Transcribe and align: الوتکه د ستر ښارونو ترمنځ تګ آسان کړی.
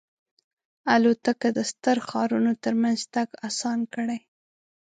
الوتکه 0.93 1.49
د 1.57 1.59
ستر 1.71 1.97
ښارونو 2.07 2.51
ترمنځ 2.63 2.99
تګ 3.13 3.27
آسان 3.47 3.79
کړی. 3.93 4.19